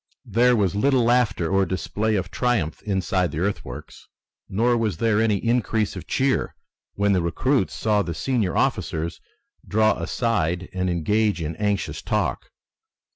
There 0.25 0.55
was 0.55 0.73
little 0.73 1.03
laughter 1.03 1.47
or 1.47 1.63
display 1.63 2.15
of 2.15 2.31
triumph 2.31 2.81
inside 2.81 3.31
the 3.31 3.37
earthworks, 3.37 4.07
nor 4.49 4.75
was 4.75 4.97
there 4.97 5.21
any 5.21 5.35
increase 5.37 5.95
of 5.95 6.07
cheer 6.07 6.55
when 6.95 7.13
the 7.13 7.21
recruits 7.21 7.75
saw 7.75 8.01
the 8.01 8.15
senior 8.15 8.57
officers 8.57 9.21
draw 9.67 9.99
aside 9.99 10.69
and 10.73 10.89
engage 10.89 11.39
in 11.39 11.55
anxious 11.57 12.01
talk. 12.01 12.49